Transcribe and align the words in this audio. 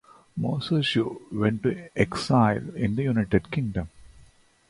Moshoeshoe 0.35 1.31
went 1.31 1.61
to 1.61 1.89
exile 1.95 2.73
in 2.75 2.95
the 2.95 3.03
United 3.03 3.51
Kingdom. 3.51 3.87